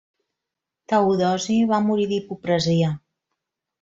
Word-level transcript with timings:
Teodosi 0.93 1.57
va 1.73 1.81
morir 1.91 2.07
d'hidropesia. 2.13 2.91